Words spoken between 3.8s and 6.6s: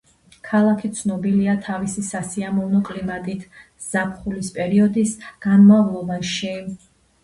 ზაფხულის პერიოდის განმავლობაში.